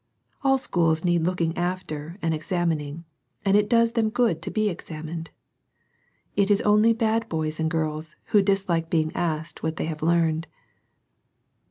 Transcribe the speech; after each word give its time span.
All 0.43 0.57
schools 0.57 1.05
need 1.05 1.27
looking 1.27 1.55
after 1.55 2.17
and 2.23 2.33
examining; 2.33 3.05
and 3.45 3.55
it 3.55 3.69
does 3.69 3.91
them 3.91 4.09
good 4.09 4.41
to 4.41 4.49
be 4.49 4.67
examined. 4.67 5.29
It 6.35 6.49
is 6.49 6.59
only 6.61 6.91
bad 6.91 7.29
boys 7.29 7.59
and 7.59 7.69
girls 7.69 8.15
who 8.33 8.41
dislike 8.41 8.89
being 8.89 9.11
asked 9.13 9.61
what 9.61 9.75
they 9.75 9.85
have 9.85 10.01
learned. 10.01 10.47